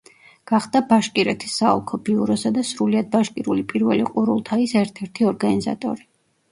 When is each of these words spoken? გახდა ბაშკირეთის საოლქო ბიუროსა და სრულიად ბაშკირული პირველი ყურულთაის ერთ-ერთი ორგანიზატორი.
გახდა 0.51 0.79
ბაშკირეთის 0.93 1.57
საოლქო 1.61 1.99
ბიუროსა 2.09 2.53
და 2.57 2.65
სრულიად 2.71 3.13
ბაშკირული 3.15 3.67
პირველი 3.75 4.09
ყურულთაის 4.13 4.77
ერთ-ერთი 4.85 5.33
ორგანიზატორი. 5.37 6.09